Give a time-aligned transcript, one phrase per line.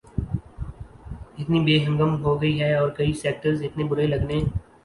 [1.39, 4.39] اتنی بے ہنگم ہو گئی ہے اور کئی سیکٹرز اتنے برے لگنے